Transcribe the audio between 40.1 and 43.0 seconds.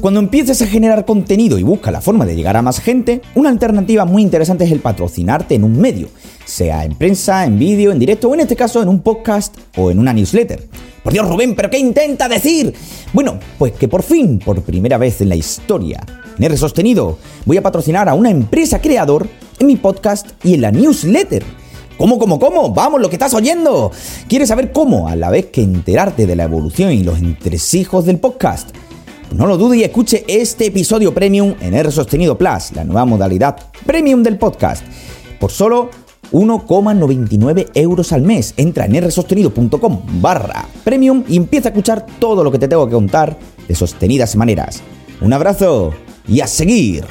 barra premium y empieza a escuchar todo lo que te tengo que